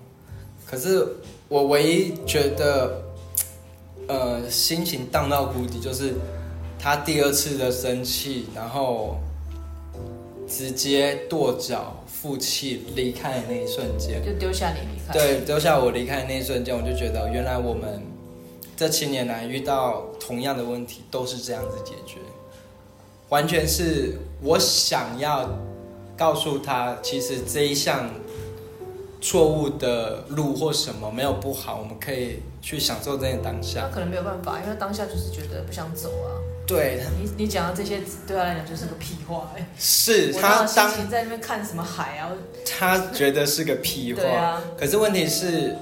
[0.67, 1.07] 可是
[1.49, 3.01] 我唯一觉得，
[4.09, 6.15] 呃，心情荡到谷底，就是
[6.79, 9.19] 他第二次的生气，然后
[10.49, 11.95] 直接跺脚。
[12.21, 15.13] 负气离开的那一瞬间，就丢下你离开。
[15.13, 18.03] 对，丢下我离开的那一瞬间，我就觉得原来我们
[18.77, 22.19] 这七年来遇到同样的问题都是这样子解决，
[23.29, 25.49] 完全是我想要
[26.17, 28.11] 告诉他，其实这一项
[29.21, 33.83] 错误的路或什么没有不好，我们可以去享受这些当下。
[33.83, 36.39] 他可能没有办法，因为当下就是觉得不想走啊。
[36.67, 39.67] 对你，你讲的这些对他来讲就是个屁话哎。
[39.79, 42.31] 是他当时在那边看什么海啊？
[42.79, 44.61] 他觉得是个屁话。
[44.77, 45.75] 可是问题是，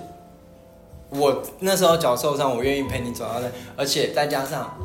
[1.10, 4.78] 我那时候脚受伤，我愿意陪你走到那，而且再加上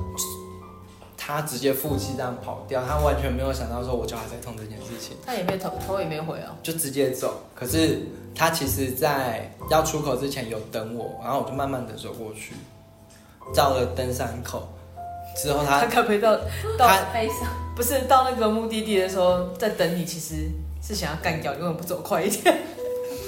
[1.16, 5.16] 他直接负气这样跑掉，他完全没有想到说我脚还在痛这件事情。
[5.24, 7.44] 他也没头头也没回啊，就直接走。
[7.54, 8.00] 可是
[8.36, 12.54] 他其实，在要出口之前有等我，然后我就慢慢的走过去，
[13.56, 14.67] 到了登山口。
[15.41, 16.36] 之后他他可以到
[16.78, 16.89] 到
[17.74, 20.50] 不是到那个目的地的时候在等你，其实
[20.86, 22.58] 是想要干掉，你为什么不走快一点？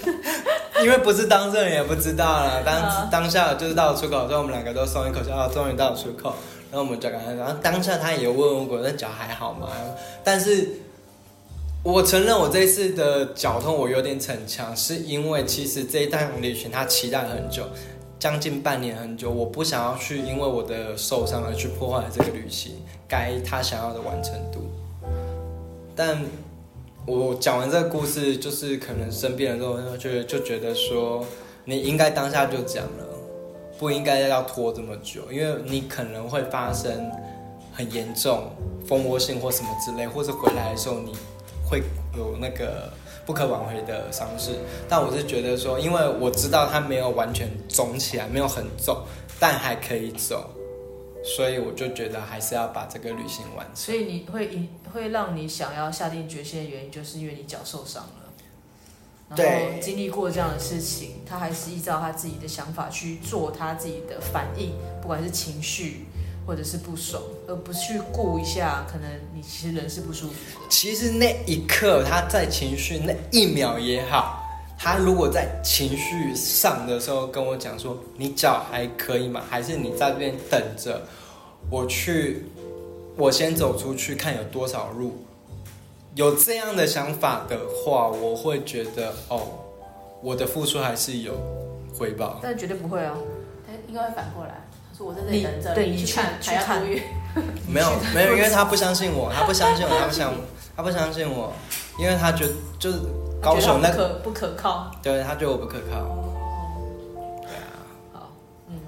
[0.84, 6.34] 因为不是当事人也不知道啦， 当当下就是到了出口之后，我们两个都松一口气，啊，终于到了出口，
[6.70, 9.70] 然后我们就赶快，然后当下他也问问我，那脚还好吗？
[10.26, 10.68] 但是
[11.84, 17.65] 我承认我这一次的脚痛我有点逞强，是因为其实这一趟旅行他期待很久。
[18.17, 24.62] 将近半年很久，我不想要去，因为我的受伤而去破坏这个旅行该他想要的完成度。
[25.93, 26.22] 但
[27.06, 31.26] 我讲完这个故事，就是可能身边人都就就觉得说，
[31.65, 33.06] 你应该当下就讲了，
[33.78, 37.12] 不应该要拖这么久，因为你可能会发生
[37.74, 38.50] 很严重
[38.88, 41.12] 蜂窝性或什么之类，或是回来的时候你
[41.74, 41.84] 会
[42.16, 42.92] 有那个。
[43.26, 44.52] 不可挽回的伤势，
[44.90, 49.02] 但我是觉得说，因为我知道他没有完全肿起来，没有很肿，
[49.40, 50.50] 但还可以走，
[51.24, 53.76] 所以我就觉得还是要把这个旅行完成。
[53.78, 66.08] 所以你会引会让你想要下定决心的原因，就是因为你脚受伤了，然后经历过这样的事情，他还是依照他自己的想法去做他自己的反应，不管是情绪。
[66.45, 70.34] 或者是不爽，而不去顾一下，可能你其实人是不舒服。
[70.69, 74.43] 其实那一刻他在情绪那一秒也好，
[74.77, 79.41] 他如果在情绪上的时候跟我讲说：“你脚还可以吗？
[79.49, 81.08] 还是你在这边等着
[81.69, 82.45] 我去？
[83.15, 85.23] 我先走出去看有多少路。”
[86.15, 89.47] 有这样的想法的话，我会觉得哦，
[90.21, 91.34] 我的付出还是有
[91.97, 92.39] 回报。
[92.43, 93.17] 但绝对不会哦，
[93.65, 94.67] 他应该会反过来。
[95.04, 96.82] 说我在这里等着，对你去看，去看。
[97.68, 100.34] 没有没有，因为他不相信我，他不相信我，他不想，
[100.78, 101.52] 他不相信我，
[101.98, 103.00] 因为他觉得就是
[103.42, 106.00] 高雄那个不可靠，对，他觉得我不可靠。
[107.42, 107.74] 对啊。
[108.13, 108.32] 好，
[108.70, 108.80] 嗯。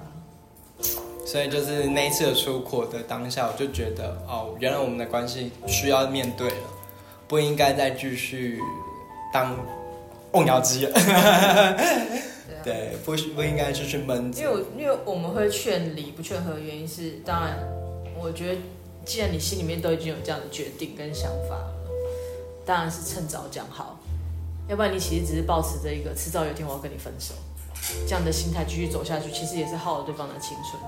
[1.26, 6.56] 所以就是那一次的出国的当下，我就觉得哦，原来我们的关系需要面对了，
[7.26, 8.60] 不应该再继续
[9.32, 9.56] 当
[10.30, 10.96] 瓮窑鸡了。
[12.66, 14.32] 对，不不应该就是闷。
[14.36, 17.56] 因为因为我们会劝离不劝和，原因是当然，
[18.20, 18.60] 我觉得
[19.04, 21.72] 既然你心里面都已经有这样的决定跟想法了，
[22.64, 24.00] 当然是趁早讲好，
[24.68, 27.34] 要不然你其实只是抱持着一个迟早有一天我要跟你分手
[28.04, 30.82] 这样的心态继续走下去，其实也是耗了对方的青春。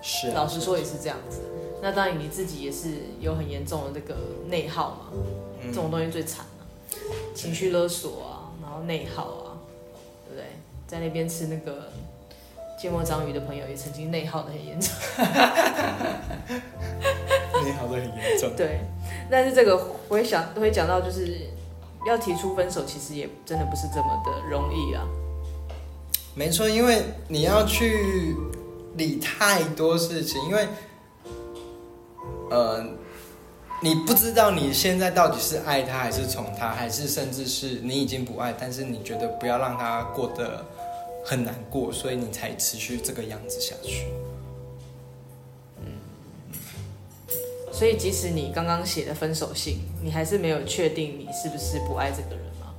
[0.00, 1.40] 是啊，老实说也是这样子。
[1.82, 5.18] 那当然你自己也是有很严重的那个内耗嘛，
[5.66, 6.66] 这种东西最惨了，
[7.34, 9.47] 情绪勒索啊，然后内耗啊。
[10.88, 11.92] 在那边吃那个
[12.80, 14.90] 芥末章鱼的朋友也曾经内耗的很严重，
[17.62, 18.50] 内耗的很严重。
[18.56, 18.80] 对，
[19.30, 21.40] 但是这个我会想都会讲到，就是
[22.06, 25.06] 要提出分手，其实也真的不是这么的容易啊。
[26.34, 28.34] 没错，因为你要去
[28.94, 30.68] 理太多事情，因为
[32.50, 32.82] 呃，
[33.82, 40.64] 你不知道你现在到底是爱他还是宠他，还是甚至是你已经不爱，但是你觉得不要让他过得。
[41.28, 44.06] 很难过，所以你才持续这个样子下去。
[45.76, 45.92] 嗯，
[47.70, 52.72] 所以即使你刚刚写的分手信，你还是没有确定你是不是不爱这个人吗？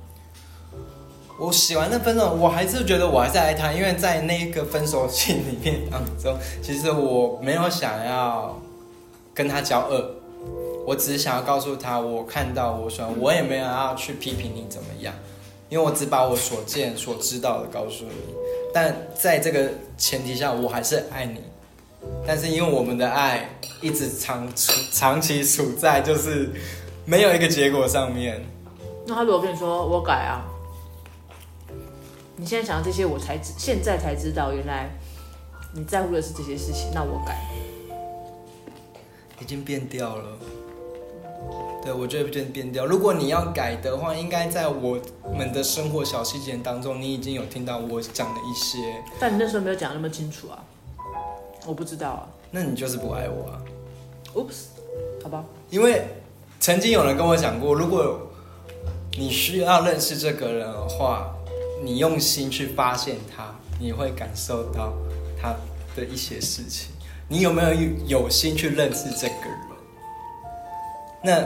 [1.38, 8.60] 我写完那分手，我还是觉得我还是爱他，因为在那个分手信里面当中，其实我没有想要
[9.32, 10.10] 跟他交恶，
[10.84, 15.14] 我只是想要告诉他，我看到我说，我也没有要去批评你怎么样。
[15.70, 18.34] 因为我只把我所见所知道的告诉你，
[18.74, 21.40] 但在这个前提下，我还是爱你。
[22.26, 23.48] 但是因为我们的爱
[23.80, 26.50] 一直长处长期处在就是
[27.04, 28.44] 没有一个结果上面。
[29.06, 30.44] 那他如果跟你说我改啊，
[32.36, 34.90] 你现在想到这些，我才知现在才知道，原来
[35.74, 36.90] 你在乎的是这些事情。
[36.92, 37.38] 那我改，
[39.40, 40.38] 已经变掉了。
[41.82, 42.84] 对，我觉得变变掉。
[42.84, 44.98] 如果你要改的话，应该在我
[45.34, 49.02] 们的生活小细节当中，你已经有听到我讲的一些。
[49.18, 50.62] 但你那时候没有讲那么清楚啊，
[51.66, 52.28] 我不知道啊。
[52.50, 53.62] 那你就是不爱我啊
[54.34, 55.42] ？Oops，好吧。
[55.70, 56.04] 因为
[56.58, 58.30] 曾经有人跟我讲过，如果
[59.16, 61.34] 你需要认识这个人的话，
[61.82, 64.92] 你用心去发现他，你会感受到
[65.40, 65.54] 他
[65.96, 66.90] 的一些事情。
[67.26, 67.72] 你有没有
[68.06, 69.69] 有心去认识这个人？
[71.22, 71.44] 那。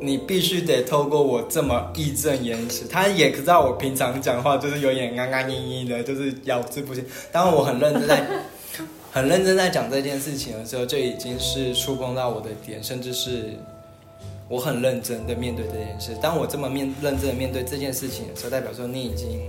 [0.00, 7.02] 你必须得透过我这么义正言辞，他也知道我平常讲话就是有点干干硬硬的，就是咬字不清。
[7.32, 8.26] 当我很认真在、
[9.12, 13.54] 很认真在讲这件事情的时候，就已经是触碰到我的点，甚至是
[14.46, 16.10] 我很认真的面对这件事。
[16.20, 19.40] 当我这么面认真的面对这件事情的时候，代表说你已经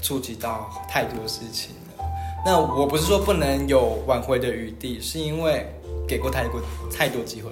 [0.00, 2.04] 触及到太多事情了。
[2.44, 5.66] 那我不是说不能有挽回的余地，是因为
[6.06, 6.60] 给过太过
[6.92, 7.50] 太多机会。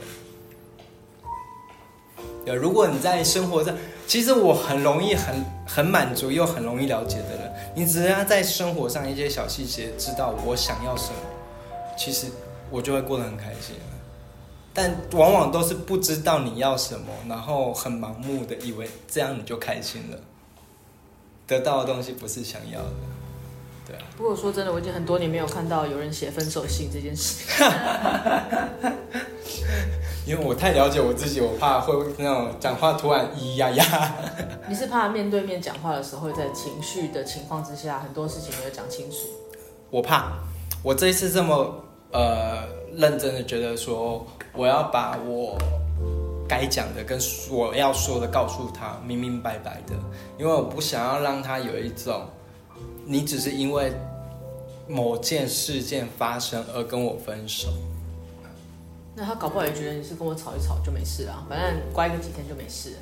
[2.52, 3.74] 如果你在生活上，
[4.06, 11.16] 其实我很容易很很满足又很容易了解的人，你只要在生活上一些小细节知道我想要什么，
[11.96, 12.26] 其实
[12.70, 13.76] 我就会过得很开心。
[14.74, 20.18] 但往往都是不知道你要什么，然后很盲目的以为这样你就开心了，
[21.46, 22.90] 得到的东西不是想要的，
[23.86, 24.02] 对啊。
[24.16, 27.44] 不过说真的，我已经很多年没有看到有人写分手信这件事。
[30.26, 34.14] 因为我太了解我自己，我怕会那种讲话突然咿呀呀。
[34.66, 39.16] 你是怕面对面讲话的时候，在情绪的情况之下，很多事情没有讲清楚。
[39.90, 40.32] 我怕，
[40.82, 41.74] 我这一次这么
[42.10, 45.58] 呃认真的觉得说，我要把我
[46.48, 47.18] 该讲的跟
[47.50, 49.94] 我要说的告诉他明明白白的，
[50.38, 52.22] 因为我不想要让他有一种，
[53.04, 53.92] 你只是因为
[54.88, 57.68] 某件事件发生而跟我分手。
[59.16, 62.94] 那他搞不好也觉得你是跟我吵一吵就没事了，反正乖个几天就没事。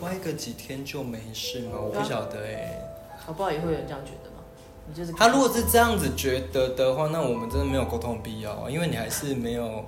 [0.00, 1.78] 乖个几天就没事吗？
[1.80, 2.78] 我不晓得哎。
[3.26, 4.42] 搞不好也会有人这样觉得吗？
[4.86, 9.84] 你就是他如果是这样子觉得的话，那我们真的没有沟通的必要啊，因为你还是没有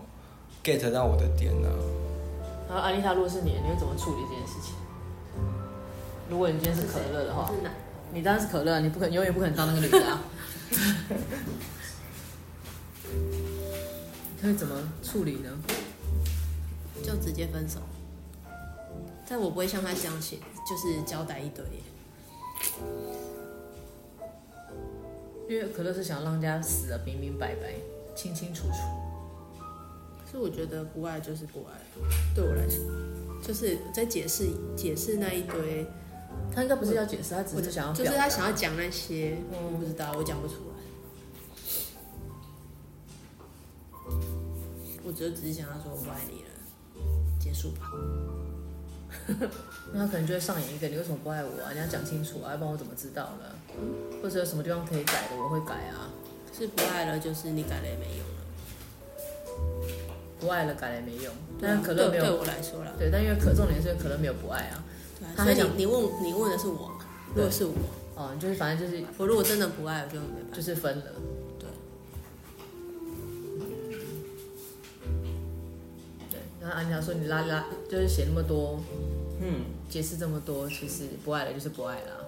[0.64, 1.68] get 到我的点呢。
[2.68, 4.74] 然后安丽塔，如果是你，你会怎么处理这件事情？
[6.30, 7.50] 如果你今天是可乐的话，
[8.12, 10.22] 你当然是可乐，你不可能永远不可能当那个女的啊。
[14.42, 15.50] 会怎么处理呢？
[17.02, 17.80] 就直接分手。
[19.28, 21.64] 但我不会像他这样写，就是交代一堆。
[25.48, 27.74] 因为可乐是想让人家死的明明白白、
[28.14, 28.74] 清清楚楚。
[30.30, 31.72] 所以我觉得不爱就是不爱，
[32.34, 32.84] 对我来说，
[33.42, 35.86] 就是在解释解释那一堆。
[36.54, 40.54] 他应该不是要解释，他只是想要，就是他想要讲那些，我不知道，我讲不出
[45.06, 46.50] 我只只是想要说我不爱你了，
[47.38, 47.92] 结束吧。
[49.94, 51.70] 那他可能就会上演一个你为什么不爱我啊？
[51.72, 53.44] 你要讲清楚啊，要不然我怎么知道呢？
[53.78, 56.10] 嗯、或者有什么地方可以改的，我会改啊。
[56.52, 58.34] 是不爱了，就是你改了也没用了。
[60.40, 61.32] 不爱了，改了也没用。
[61.60, 62.92] 但是可乐没有对，对我来说了。
[62.98, 64.82] 对，但因为可重点是可乐没有不爱啊。
[65.20, 66.90] 对啊，所以你你问你问的是我，
[67.34, 67.74] 如果是我，
[68.16, 71.04] 哦，就是反正就是我如果真的不爱，我就没办法，就是分了。
[76.66, 78.80] 那安妮说：“你拉拉就是写那么多，
[79.40, 82.26] 嗯，解释这么多，其实不爱了就是不爱了。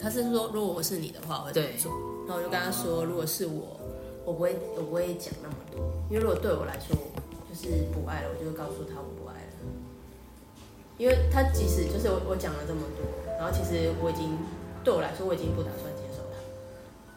[0.00, 1.92] 他是说，如果我是你的话，我会怎么做。
[2.28, 3.80] 那我就跟他说，如果是我，
[4.24, 6.94] 我不会，我不会讲那么多，因为如果对我来说
[7.50, 9.50] 就是不爱了，我就会告诉他我不爱了。
[10.96, 13.02] 因为他即使就是我我讲了这么多，
[13.36, 14.38] 然后其实我已经
[14.84, 16.38] 对我来说我已经不打算接受他。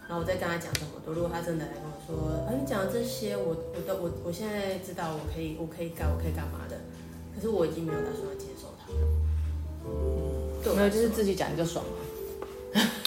[0.07, 6.78] 然后我再跟他讲这么多，如果他真的来跟我。”说啊，你讲的这些，我我都我我现在知道，我可以我可以干，我可以干嘛的？
[7.36, 8.93] 可是我已经没有打算要接受他。
[10.64, 11.91] 对，没有，就是自己讲就爽了。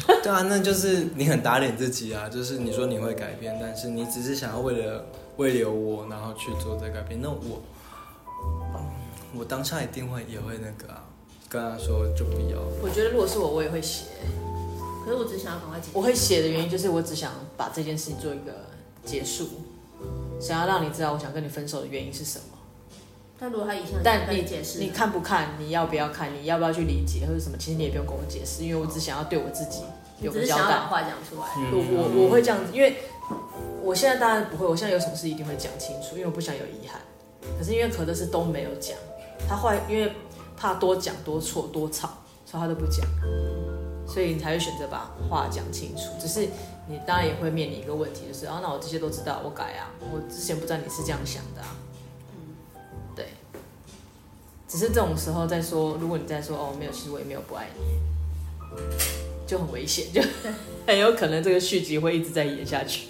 [0.22, 2.28] 对啊，那就是你很打脸自己啊！
[2.28, 7.20] 就是你说你会改变，但是你只是想要为了为了我，然后去做这改变。
[7.22, 7.62] 那我，
[9.34, 11.04] 我当下一定会也会那个啊，
[11.48, 12.58] 跟他说就不要。
[12.82, 14.06] 我觉得如果是我，我也会写。
[15.04, 15.92] 可是我只想要赶快解决。
[15.94, 18.67] 我会写的原因就是我只想把这件事情做一个。
[19.08, 19.48] 结束，
[20.38, 22.44] 想要让你知道我想跟你分手的原因是什么。
[23.40, 27.56] 但如果他以前，但你解释，你看不看，你要不要看，你要不要去理解或者什么？
[27.56, 29.80] 其实你也不用跟我解释，因为我只想要对我自己
[30.20, 30.64] 有个交代。
[30.64, 31.42] 把话讲出来。
[31.72, 32.96] 我我我会这样子，因为
[33.82, 37.00] 我现在当然不会，我现在有什么事一定会讲清楚，因为我不想有遗憾。
[37.58, 38.96] 可是因为可乐是都没有讲，
[39.48, 40.12] 他坏，因为
[40.56, 42.10] 怕多讲多错多吵，
[42.44, 43.06] 所以他都不讲，
[44.08, 46.04] 所以你才会选择把话讲清楚。
[46.18, 46.48] 只是
[46.88, 51.76] 你当然也会面临一个问题，就是啊，那我这些都知道，我改啊，我之前不知道你是这样想的啊。
[53.14, 53.26] 对
[54.66, 57.82] 只是这种时候再说，如果你再说哦，没有，其实我也没有不爱你，
[59.46, 60.22] 就很危险，就
[60.86, 63.08] 很有可能这个续集会一直在演下去，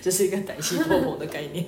[0.00, 1.64] 就是一个歹戏拖棚的概念。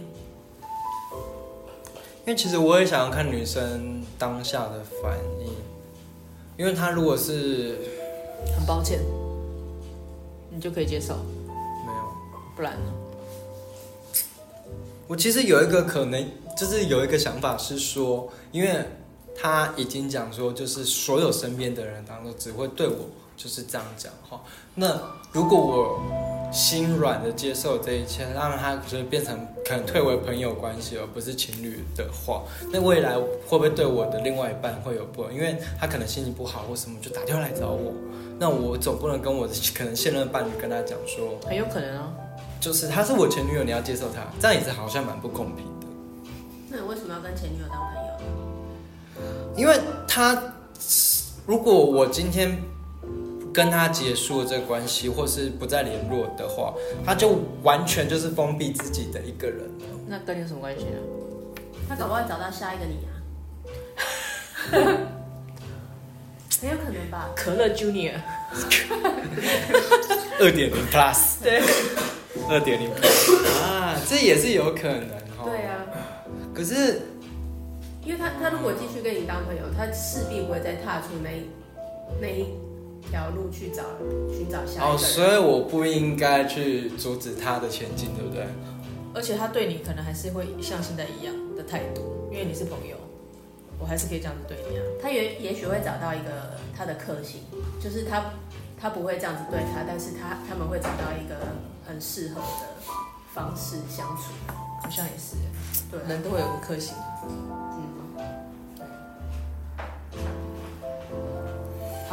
[2.27, 5.53] 因为其实我也想要看女生当下的反应，
[6.57, 7.77] 因为她如果是
[8.57, 9.01] 很抱歉，
[10.51, 12.13] 你就可以接受，没有，
[12.57, 12.93] 不然呢？
[15.07, 18.85] 我其实有一个可能，就是有一个想法是说，因为。
[19.37, 22.95] 他已经讲说，就是所有身边的人当中，只会对我
[23.37, 24.41] 就是这样讲话。
[24.77, 24.97] 那
[25.33, 26.01] 如果我
[26.55, 29.37] 心软的接受这一切，让他就是变成
[29.67, 35.25] 可能退为朋友关系，而不是情侣的话，那未来会不会对我的另外一半会有不？
[35.33, 37.93] 因为他可能心情不好或什么，就打电话来找我。
[38.39, 42.13] 那我总不能跟我的可能现任伴侣跟他讲说，很有可能啊，
[42.61, 45.87] 就是他是我前女友，你要接受他，这样也是好像蛮不公平的。
[46.71, 49.57] 那你为什么要跟前女友当朋友？
[49.57, 50.41] 因为他，
[51.47, 52.61] 如果我今天
[53.55, 56.75] 跟他结束了这个关系，或是不再联络的话，
[57.07, 59.71] 他就完全就是封闭自己的一个人。
[60.09, 60.99] 那跟你有什么关系呢？
[61.89, 63.15] 他搞不好找到下一个你啊，
[66.61, 67.31] 很有可能吧？
[67.37, 68.15] 可乐 Junior，
[70.41, 71.63] 二点零 Plus，对，
[72.51, 75.45] 二点零 Plus 啊，这也是有可能哈。
[75.45, 75.87] 对啊，
[76.53, 77.03] 可是。
[78.07, 81.31] 因为他他如果继续跟你当朋友，他势必不会再踏出那
[82.21, 82.45] 那一
[83.11, 83.83] 条路去找
[84.31, 84.95] 寻找下一个人。
[84.95, 88.47] 哦，所以我不应该去阻止他的前进，对不对？
[89.15, 92.97] 而且他对你可能还是会像现在一样的态度，因为你是朋友，
[93.79, 94.83] 我还是可以这样子对你啊。
[95.01, 97.43] 他也也许会找到一个他的克星，
[97.81, 98.25] 就是他
[98.81, 101.37] 他不会这样子对他，但是他他们会找到一个
[101.87, 102.67] 很适合的
[103.33, 104.33] 方式相处，
[104.83, 105.37] 好像也是，
[105.91, 106.95] 对，人都会有个克星。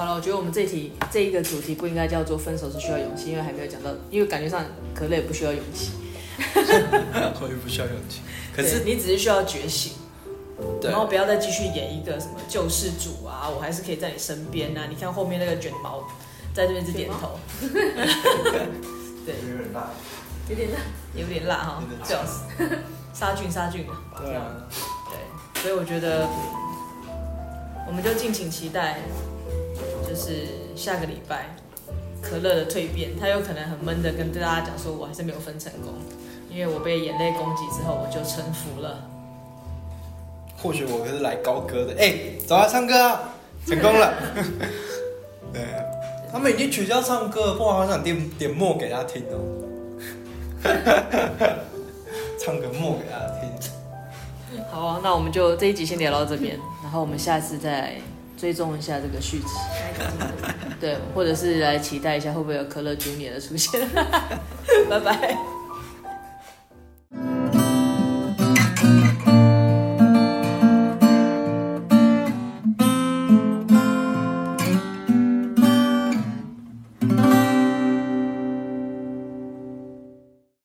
[0.02, 5.92] 好了，我觉得我们这题这一个主题不应该叫做分手是需要勇气，因为还没有讲到，因为感觉上可乐也不需要勇气，
[7.40, 8.22] 我也不需要勇气。
[8.52, 9.94] 可是你只是需要觉醒，
[10.82, 14.88] 然后不要再继续演一个什么救世主啊，我还是可以在你身边啊。
[14.90, 16.04] 你看后面那个卷毛
[16.52, 19.92] 在这边是点头， 对，有点辣，
[20.50, 20.80] 有点辣，
[21.14, 22.80] 有点辣哈，最好是
[23.14, 24.48] 杀菌杀菌啊，对啊，
[25.12, 26.28] 对，所以我觉得
[27.88, 28.98] 我们就敬请期待。
[30.12, 30.46] 就是
[30.76, 31.56] 下个礼拜，
[32.22, 35.94] 可乐的蜕变，他有可能很闷的跟大家讲说，我还是没有分成功，
[36.50, 39.08] 因为我被眼泪攻击之后，我就臣服了。
[40.62, 43.36] 或许我可是来高歌的，哎、欸，走啊，唱歌啊，
[43.66, 44.14] 成功了。
[45.54, 45.62] 对，
[46.30, 49.40] 他们已经取消唱歌了，不然好想点点默给他听哦。
[52.38, 53.50] 唱个默给他听。
[54.70, 57.96] 好啊，那我们就这一集先聊到这边，然后我们下次再。
[58.42, 59.46] 追踪一下这个续集，
[60.82, 63.88] 对，或者是来期待一下会不会有可乐 Junior 的出现，
[64.90, 65.61] 拜拜。